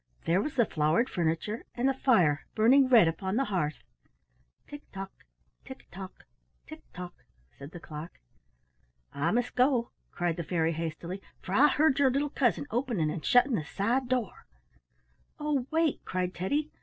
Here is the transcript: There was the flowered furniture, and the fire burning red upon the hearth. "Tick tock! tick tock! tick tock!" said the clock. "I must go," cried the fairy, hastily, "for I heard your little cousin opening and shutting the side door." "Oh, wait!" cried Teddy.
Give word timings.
There 0.25 0.41
was 0.41 0.55
the 0.55 0.65
flowered 0.65 1.11
furniture, 1.11 1.63
and 1.75 1.87
the 1.87 1.93
fire 1.93 2.47
burning 2.55 2.87
red 2.89 3.07
upon 3.07 3.35
the 3.35 3.43
hearth. 3.45 3.83
"Tick 4.67 4.81
tock! 4.91 5.11
tick 5.63 5.85
tock! 5.91 6.25
tick 6.65 6.81
tock!" 6.91 7.23
said 7.51 7.69
the 7.69 7.79
clock. 7.79 8.17
"I 9.13 9.29
must 9.29 9.53
go," 9.55 9.91
cried 10.09 10.37
the 10.37 10.43
fairy, 10.43 10.71
hastily, 10.71 11.21
"for 11.39 11.53
I 11.53 11.67
heard 11.67 11.99
your 11.99 12.09
little 12.09 12.31
cousin 12.31 12.65
opening 12.71 13.11
and 13.11 13.23
shutting 13.23 13.53
the 13.53 13.63
side 13.63 14.09
door." 14.09 14.47
"Oh, 15.39 15.67
wait!" 15.69 16.03
cried 16.03 16.33
Teddy. 16.33 16.71